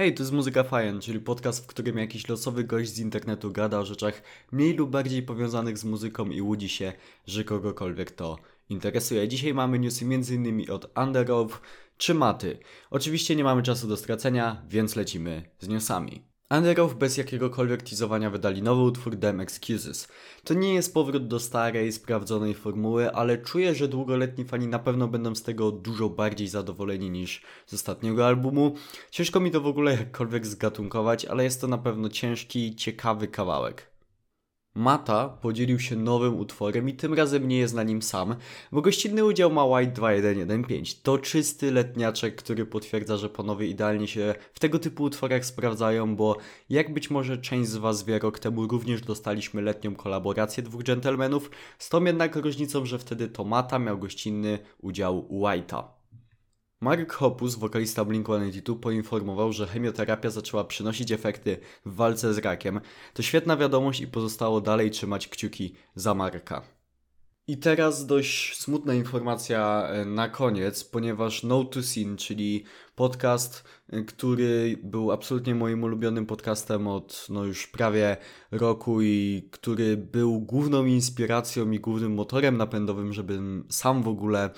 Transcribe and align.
Hej, 0.00 0.14
to 0.14 0.22
jest 0.22 0.32
Muzyka 0.32 0.64
Fajen, 0.64 1.00
czyli 1.00 1.20
podcast, 1.20 1.64
w 1.64 1.66
którym 1.66 1.98
jakiś 1.98 2.28
losowy 2.28 2.64
gość 2.64 2.90
z 2.90 2.98
internetu 2.98 3.52
gada 3.52 3.78
o 3.78 3.84
rzeczach 3.84 4.22
mniej 4.52 4.74
lub 4.74 4.90
bardziej 4.90 5.22
powiązanych 5.22 5.78
z 5.78 5.84
muzyką 5.84 6.26
i 6.26 6.40
łudzi 6.40 6.68
się, 6.68 6.92
że 7.26 7.44
kogokolwiek 7.44 8.10
to 8.10 8.38
interesuje. 8.68 9.28
Dzisiaj 9.28 9.54
mamy 9.54 9.78
newsy 9.78 10.04
m.in. 10.04 10.70
od 10.70 10.98
Underoath 10.98 11.60
czy 11.96 12.14
Maty. 12.14 12.58
Oczywiście 12.90 13.36
nie 13.36 13.44
mamy 13.44 13.62
czasu 13.62 13.88
do 13.88 13.96
stracenia, 13.96 14.62
więc 14.68 14.96
lecimy 14.96 15.50
z 15.58 15.68
newsami. 15.68 16.29
Underoath 16.50 16.94
bez 16.94 17.16
jakiegokolwiek 17.16 17.82
teasowania 17.82 18.30
wydali 18.30 18.62
nowy 18.62 18.82
utwór 18.82 19.16
Dem 19.16 19.40
Excuses. 19.40 20.08
To 20.44 20.54
nie 20.54 20.74
jest 20.74 20.94
powrót 20.94 21.26
do 21.26 21.40
starej, 21.40 21.92
sprawdzonej 21.92 22.54
formuły, 22.54 23.12
ale 23.12 23.38
czuję, 23.38 23.74
że 23.74 23.88
długoletni 23.88 24.44
fani 24.44 24.66
na 24.66 24.78
pewno 24.78 25.08
będą 25.08 25.34
z 25.34 25.42
tego 25.42 25.72
dużo 25.72 26.08
bardziej 26.08 26.48
zadowoleni 26.48 27.10
niż 27.10 27.42
z 27.66 27.74
ostatniego 27.74 28.26
albumu. 28.26 28.74
Ciężko 29.10 29.40
mi 29.40 29.50
to 29.50 29.60
w 29.60 29.66
ogóle 29.66 29.92
jakkolwiek 29.92 30.46
zgatunkować, 30.46 31.24
ale 31.24 31.44
jest 31.44 31.60
to 31.60 31.68
na 31.68 31.78
pewno 31.78 32.08
ciężki, 32.08 32.76
ciekawy 32.76 33.28
kawałek. 33.28 33.89
Mata 34.74 35.28
podzielił 35.28 35.78
się 35.78 35.96
nowym 35.96 36.38
utworem 36.38 36.88
i 36.88 36.94
tym 36.94 37.14
razem 37.14 37.48
nie 37.48 37.58
jest 37.58 37.74
na 37.74 37.82
nim 37.82 38.02
sam, 38.02 38.36
bo 38.72 38.82
gościnny 38.82 39.24
udział 39.24 39.50
ma 39.50 39.64
White 39.64 39.92
2115. 39.92 41.00
To 41.02 41.18
czysty 41.18 41.72
letniaczek, 41.72 42.36
który 42.36 42.66
potwierdza, 42.66 43.16
że 43.16 43.28
panowie 43.28 43.66
idealnie 43.66 44.08
się 44.08 44.34
w 44.52 44.60
tego 44.60 44.78
typu 44.78 45.02
utworach 45.02 45.44
sprawdzają, 45.44 46.16
bo 46.16 46.36
jak 46.68 46.94
być 46.94 47.10
może 47.10 47.38
część 47.38 47.70
z 47.70 47.76
was 47.76 48.04
wie, 48.04 48.18
rok 48.18 48.38
temu 48.38 48.66
również 48.66 49.00
dostaliśmy 49.00 49.62
letnią 49.62 49.94
kolaborację 49.94 50.62
dwóch 50.62 50.82
gentlemanów, 50.82 51.50
z 51.78 51.88
tą 51.88 52.04
jednak 52.04 52.36
różnicą, 52.36 52.86
że 52.86 52.98
wtedy 52.98 53.28
to 53.28 53.44
Mata 53.44 53.78
miał 53.78 53.98
gościnny 53.98 54.58
udział 54.78 55.28
White'a. 55.30 55.99
Mark 56.82 57.12
Hoppus, 57.12 57.54
wokalista 57.54 58.04
Blink-182, 58.04 58.78
poinformował, 58.78 59.52
że 59.52 59.66
chemioterapia 59.66 60.30
zaczęła 60.30 60.64
przynosić 60.64 61.12
efekty 61.12 61.58
w 61.86 61.94
walce 61.94 62.34
z 62.34 62.38
rakiem. 62.38 62.80
To 63.14 63.22
świetna 63.22 63.56
wiadomość 63.56 64.00
i 64.00 64.06
pozostało 64.06 64.60
dalej 64.60 64.90
trzymać 64.90 65.28
kciuki 65.28 65.74
za 65.94 66.14
Marka. 66.14 66.62
I 67.46 67.58
teraz 67.58 68.06
dość 68.06 68.56
smutna 68.56 68.94
informacja 68.94 69.88
e, 69.88 70.04
na 70.04 70.28
koniec, 70.28 70.84
ponieważ 70.84 71.42
No 71.42 71.64
to 71.64 71.82
Sin, 71.82 72.16
czyli 72.16 72.64
podcast, 72.94 73.64
e, 73.88 74.02
który 74.02 74.78
był 74.82 75.12
absolutnie 75.12 75.54
moim 75.54 75.82
ulubionym 75.82 76.26
podcastem 76.26 76.88
od 76.88 77.26
no 77.28 77.44
już 77.44 77.66
prawie 77.66 78.16
roku 78.50 79.02
i 79.02 79.48
który 79.50 79.96
był 79.96 80.40
główną 80.40 80.84
inspiracją 80.84 81.70
i 81.70 81.80
głównym 81.80 82.14
motorem 82.14 82.56
napędowym, 82.56 83.12
żebym 83.12 83.66
sam 83.68 84.02
w 84.02 84.08
ogóle 84.08 84.50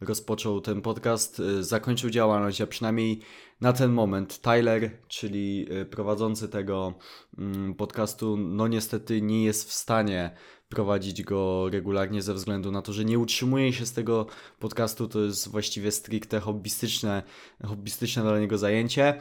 rozpoczął 0.00 0.60
ten 0.60 0.82
podcast, 0.82 1.40
y, 1.40 1.64
zakończył 1.64 2.10
działalność, 2.10 2.60
a 2.60 2.66
przynajmniej 2.66 3.20
na 3.60 3.72
ten 3.72 3.92
moment 3.92 4.40
Tyler, 4.40 4.90
czyli 5.08 5.66
y, 5.72 5.86
prowadzący 5.86 6.48
tego 6.48 6.94
mm, 7.38 7.74
podcastu, 7.74 8.36
no 8.36 8.68
niestety 8.68 9.22
nie 9.22 9.44
jest 9.44 9.68
w 9.68 9.72
stanie 9.72 10.30
prowadzić 10.68 11.22
go 11.22 11.68
regularnie 11.70 12.22
ze 12.22 12.34
względu 12.34 12.72
na 12.72 12.82
to, 12.82 12.92
że 12.92 13.04
nie 13.04 13.18
utrzymuje 13.18 13.72
się 13.72 13.86
z 13.86 13.92
tego 13.92 14.26
podcastu, 14.58 15.08
to 15.08 15.20
jest 15.20 15.48
właściwie 15.48 15.92
stricte 15.92 16.40
hobbystyczne, 16.40 17.22
hobbystyczne 17.64 18.22
dla 18.22 18.40
niego 18.40 18.58
zajęcie. 18.58 19.20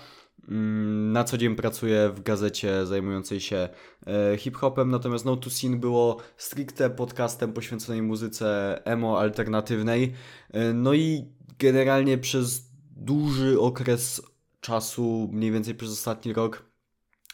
Mm, 0.49 1.11
na 1.11 1.23
co 1.23 1.37
dzień 1.37 1.55
pracuję 1.55 2.09
w 2.09 2.23
gazecie 2.23 2.85
zajmującej 2.85 3.39
się 3.41 3.69
e, 4.07 4.37
hip-hopem, 4.37 4.91
natomiast 4.91 5.25
No 5.25 5.37
to 5.37 5.49
Scene 5.49 5.77
było 5.77 6.17
stricte 6.37 6.89
podcastem 6.89 7.53
poświęconej 7.53 8.01
muzyce 8.01 8.81
emo 8.85 9.19
alternatywnej. 9.19 10.13
E, 10.51 10.73
no 10.73 10.93
i 10.93 11.25
generalnie 11.59 12.17
przez 12.17 12.71
duży 12.95 13.59
okres 13.59 14.21
czasu, 14.61 15.29
mniej 15.31 15.51
więcej 15.51 15.75
przez 15.75 15.91
ostatni 15.91 16.33
rok, 16.33 16.67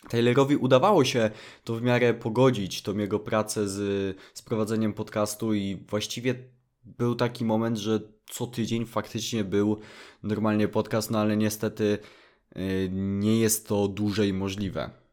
Taylorowi 0.10 0.56
udawało 0.56 1.06
się 1.06 1.32
to 1.64 1.76
w 1.76 1.82
miarę 1.82 2.14
pogodzić, 2.14 2.82
tą 2.82 2.98
jego 2.98 3.20
pracę 3.20 3.68
z, 3.68 3.78
z 4.34 4.42
prowadzeniem 4.42 4.94
podcastu 4.94 5.54
i 5.54 5.86
właściwie 5.90 6.36
był 6.86 7.16
taki 7.16 7.46
moment, 7.46 7.78
że 7.78 8.00
co 8.30 8.48
tydzień 8.48 8.86
faktycznie 8.86 9.44
był 9.44 9.80
normalnie 10.24 10.68
podcast, 10.68 11.12
no 11.12 11.20
ale 11.20 11.38
niestety 11.38 11.98
nie 12.92 13.40
jest 13.40 13.68
to 13.68 13.88
dłużej 13.88 14.34
możliwe. 14.34 15.04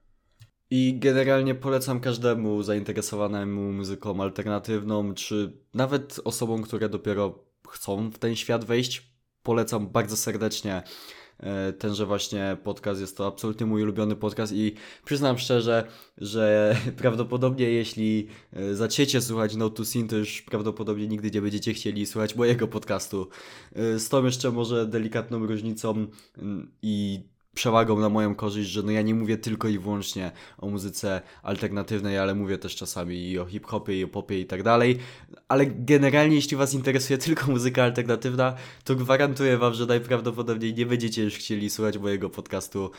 I 0.70 0.98
generalnie 0.98 1.54
polecam 1.54 2.00
każdemu 2.00 2.62
zainteresowanemu 2.62 3.72
muzyką 3.72 4.22
alternatywną, 4.22 5.14
czy 5.14 5.52
nawet 5.74 6.20
osobom, 6.24 6.62
które 6.62 6.88
dopiero 6.88 7.44
chcą 7.68 8.10
w 8.10 8.18
ten 8.18 8.36
świat 8.36 8.64
wejść. 8.64 9.10
Polecam 9.42 9.88
bardzo 9.88 10.16
serdecznie 10.16 10.82
y, 11.40 11.72
tenże 11.72 12.06
właśnie 12.06 12.56
podcast. 12.64 13.00
Jest 13.00 13.16
to 13.16 13.26
absolutnie 13.26 13.66
mój 13.66 13.82
ulubiony 13.82 14.16
podcast 14.16 14.52
i 14.52 14.74
przyznam 15.04 15.38
szczerze, 15.38 15.86
że 16.18 16.76
prawdopodobnie 17.02 17.70
jeśli 17.70 18.28
y, 18.56 18.76
zaczniecie 18.76 19.20
słuchać 19.20 19.56
No 19.56 19.70
to 19.70 19.84
Sin, 19.84 20.08
to 20.08 20.16
już 20.16 20.42
prawdopodobnie 20.42 21.06
nigdy 21.06 21.30
nie 21.30 21.42
będziecie 21.42 21.74
chcieli 21.74 22.06
słuchać 22.06 22.36
mojego 22.36 22.68
podcastu. 22.68 23.28
Z 23.74 24.08
tą 24.08 24.24
jeszcze 24.24 24.50
może 24.50 24.86
delikatną 24.86 25.46
różnicą 25.46 26.06
i 26.82 27.20
przewagą 27.54 27.98
na 27.98 28.08
moją 28.08 28.34
korzyść, 28.34 28.70
że 28.70 28.82
no 28.82 28.92
ja 28.92 29.02
nie 29.02 29.14
mówię 29.14 29.38
tylko 29.38 29.68
i 29.68 29.78
wyłącznie 29.78 30.32
o 30.58 30.68
muzyce 30.68 31.20
alternatywnej, 31.42 32.18
ale 32.18 32.34
mówię 32.34 32.58
też 32.58 32.76
czasami 32.76 33.30
i 33.30 33.38
o 33.38 33.46
hip-hopie, 33.46 34.00
i 34.00 34.04
o 34.04 34.08
popie 34.08 34.40
i 34.40 34.46
tak 34.46 34.62
dalej. 34.62 34.98
Ale 35.48 35.66
generalnie, 35.66 36.36
jeśli 36.36 36.56
Was 36.56 36.74
interesuje 36.74 37.18
tylko 37.26 37.50
muzyka 37.50 37.84
alternatywna, 37.84 38.54
to 38.84 38.94
gwarantuję 38.94 39.58
Wam, 39.58 39.74
że 39.74 39.86
najprawdopodobniej 39.86 40.74
nie 40.74 40.86
będziecie 40.86 41.24
już 41.24 41.34
chcieli 41.34 41.70
słuchać 41.70 41.98
mojego 41.98 42.30
podcastu 42.30 42.90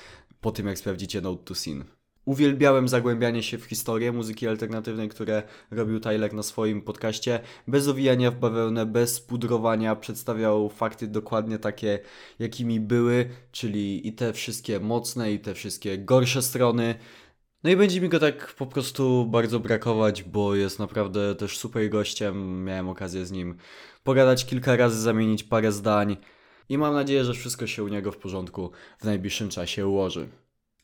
po 0.42 0.52
tym, 0.52 0.68
jak 0.68 0.78
sprawdzicie 0.78 1.22
Note 1.22 1.44
to 1.44 1.56
Scene. 1.56 2.01
Uwielbiałem 2.26 2.88
zagłębianie 2.88 3.44
się 3.44 3.58
w 3.58 3.66
historię 3.66 4.12
muzyki 4.12 4.48
alternatywnej, 4.48 5.10
które 5.10 5.44
robił 5.72 6.00
Tyler 6.00 6.34
na 6.34 6.44
swoim 6.44 6.82
podcaście. 6.82 7.40
Bez 7.68 7.88
owijania 7.88 8.32
w 8.32 8.36
bawełnę, 8.36 8.86
bez 8.86 9.22
pudrowania, 9.22 9.96
przedstawiał 9.96 10.70
fakty 10.70 11.08
dokładnie 11.08 11.60
takie, 11.60 12.00
jakimi 12.40 12.80
były, 12.80 13.30
czyli 13.52 14.08
i 14.08 14.14
te 14.14 14.34
wszystkie 14.34 14.80
mocne, 14.80 15.34
i 15.34 15.40
te 15.40 15.54
wszystkie 15.54 15.98
gorsze 15.98 16.42
strony. 16.42 16.96
No 17.64 17.70
i 17.70 17.76
będzie 17.76 18.02
mi 18.02 18.10
go 18.10 18.20
tak 18.20 18.54
po 18.54 18.66
prostu 18.68 19.26
bardzo 19.26 19.60
brakować, 19.60 20.24
bo 20.24 20.56
jest 20.56 20.80
naprawdę 20.80 21.36
też 21.36 21.58
super 21.58 21.90
gościem. 21.90 22.64
Miałem 22.64 22.90
okazję 22.90 23.26
z 23.26 23.32
nim 23.32 23.58
pogadać 24.04 24.46
kilka 24.46 24.76
razy, 24.76 25.02
zamienić 25.02 25.44
parę 25.44 25.72
zdań. 25.72 26.18
I 26.70 26.78
mam 26.78 26.94
nadzieję, 26.94 27.26
że 27.26 27.34
wszystko 27.34 27.68
się 27.68 27.84
u 27.84 27.88
niego 27.88 28.12
w 28.12 28.18
porządku 28.18 28.72
w 29.00 29.04
najbliższym 29.04 29.50
czasie 29.50 29.88
ułoży. 29.88 30.28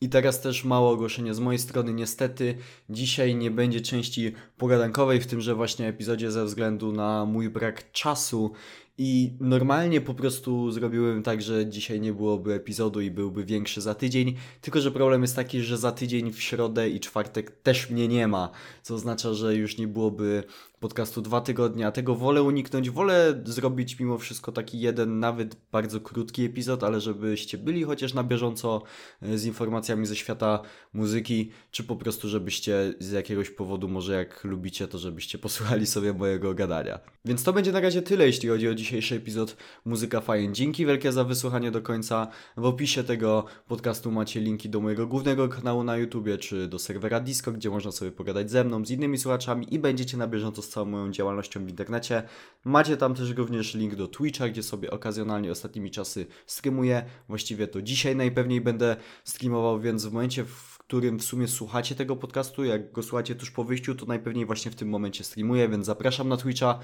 I 0.02 0.10
teraz 0.10 0.42
też 0.42 0.64
mało 0.64 0.92
ogłoszenie 0.92 1.34
z 1.34 1.40
mojej 1.40 1.60
strony. 1.60 1.94
Niestety 1.94 2.58
dzisiaj 2.90 3.36
nie 3.36 3.52
będzie 3.52 3.82
części 3.82 4.34
pogadankowej 4.58 5.22
w 5.22 5.28
tymże 5.28 5.56
właśnie 5.56 5.88
epizodzie 5.88 6.32
ze 6.32 6.46
względu 6.46 6.92
na 6.92 7.26
mój 7.26 7.50
brak 7.50 7.92
czasu 7.92 8.52
i 8.98 9.38
normalnie 9.40 10.02
po 10.02 10.14
prostu 10.14 10.72
zrobiłem 10.72 11.24
tak, 11.24 11.42
że 11.42 11.66
dzisiaj 11.66 12.02
nie 12.02 12.14
byłoby 12.14 12.54
epizodu 12.54 13.02
i 13.02 13.12
byłby 13.12 13.46
większy 13.46 13.82
za 13.82 13.96
tydzień. 13.96 14.36
Tylko, 14.62 14.82
że 14.82 14.92
problem 14.92 15.22
jest 15.22 15.36
taki, 15.36 15.62
że 15.62 15.78
za 15.78 15.92
tydzień 15.92 16.34
w 16.34 16.42
środę 16.42 16.90
i 16.90 17.00
czwartek 17.00 17.52
też 17.52 17.90
mnie 17.90 18.08
nie 18.08 18.28
ma. 18.28 18.50
Co 18.84 18.96
oznacza, 18.96 19.34
że 19.34 19.56
już 19.56 19.78
nie 19.78 19.88
byłoby 19.88 20.44
podcastu 20.80 21.22
dwa 21.22 21.42
tygodnie, 21.42 21.88
a 21.88 21.92
tego 21.92 22.16
wolę 22.16 22.44
uniknąć. 22.44 22.90
Wolę 22.90 23.42
zrobić 23.46 24.00
mimo 24.00 24.18
wszystko 24.18 24.52
taki 24.52 24.80
jeden, 24.80 25.20
nawet 25.20 25.56
bardzo 25.72 26.02
krótki 26.02 26.44
epizod, 26.44 26.84
ale 26.84 27.02
żebyście 27.02 27.58
byli 27.58 27.84
chociaż 27.84 28.14
na 28.14 28.24
bieżąco 28.24 28.84
e, 29.22 29.38
z 29.38 29.46
informacjami 29.46 30.06
ze 30.06 30.16
świata 30.16 30.62
muzyki, 30.94 31.52
czy 31.72 31.84
po 31.84 31.96
prostu 31.96 32.30
żebyście 32.30 32.94
z 33.00 33.12
jakiegoś 33.12 33.50
powodu, 33.50 33.88
może 33.88 34.14
jak 34.14 34.44
lubicie, 34.44 34.88
to 34.88 34.98
żebyście 34.98 35.38
posłuchali 35.48 35.88
sobie 35.88 36.14
mojego 36.14 36.54
gadania. 36.54 37.00
Więc 37.26 37.44
to 37.44 37.54
będzie 37.54 37.72
na 37.72 37.80
razie 37.80 38.02
tyle, 38.02 38.26
jeśli 38.26 38.50
chodzi 38.50 38.70
o 38.70 38.76
dzisiejszy 38.88 39.16
epizod 39.16 39.58
Muzyka 39.86 40.22
Fajn. 40.22 40.54
Dzięki 40.54 40.86
wielkie 40.86 41.12
za 41.12 41.24
wysłuchanie 41.24 41.72
do 41.72 41.82
końca. 41.82 42.28
W 42.58 42.66
opisie 42.66 43.04
tego 43.04 43.46
podcastu 43.68 44.12
macie 44.12 44.40
linki 44.40 44.70
do 44.70 44.82
mojego 44.82 45.08
głównego 45.08 45.50
kanału 45.50 45.84
na 45.84 45.98
YouTubie, 45.98 46.38
czy 46.38 46.68
do 46.68 46.80
serwera 46.80 47.20
Disco, 47.20 47.52
gdzie 47.52 47.70
można 47.70 47.92
sobie 47.92 48.12
pogadać 48.12 48.52
ze 48.52 48.64
mną, 48.64 48.86
z 48.86 48.92
innymi 48.92 49.18
słuchaczami 49.18 49.74
i 49.74 49.80
będziecie 49.80 50.18
na 50.18 50.28
bieżąco 50.28 50.62
z 50.62 50.70
całą 50.70 50.86
moją 50.86 51.12
działalnością 51.12 51.66
w 51.66 51.70
internecie. 51.70 52.24
Macie 52.66 52.98
tam 52.98 53.16
też 53.16 53.30
również 53.30 53.76
link 53.76 53.96
do 53.96 54.08
Twitcha, 54.08 54.50
gdzie 54.50 54.64
sobie 54.64 54.92
okazjonalnie 54.92 55.52
ostatnimi 55.52 55.92
czasy 55.92 56.26
streamuję. 56.46 57.06
Właściwie 57.28 57.68
to 57.68 57.82
dzisiaj 57.82 58.16
najpewniej 58.16 58.62
będę 58.62 58.96
streamował, 59.24 59.80
więc 59.80 60.06
w 60.06 60.14
momencie, 60.14 60.46
w 60.46 60.78
którym 60.78 61.20
w 61.20 61.24
sumie 61.24 61.48
słuchacie 61.48 61.96
tego 61.96 62.16
podcastu, 62.16 62.64
jak 62.64 62.92
go 62.92 63.04
słuchacie 63.04 63.36
tuż 63.36 63.52
po 63.52 63.64
wyjściu, 63.64 63.96
to 63.96 64.06
najpewniej 64.06 64.46
właśnie 64.46 64.72
w 64.72 64.76
tym 64.76 64.90
momencie 64.90 65.24
streamuję, 65.24 65.70
więc 65.70 65.86
zapraszam 65.86 66.30
na 66.30 66.38
Twitcha. 66.38 66.80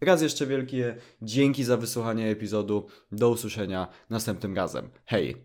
Raz 0.00 0.22
jeszcze 0.22 0.46
wielkie 0.46 0.96
dzięki 1.22 1.64
za 1.64 1.76
wysłuchanie 1.76 2.30
epizodu. 2.30 2.86
Do 3.12 3.30
usłyszenia 3.30 3.88
następnym 4.10 4.56
razem. 4.56 4.88
Hej! 5.06 5.36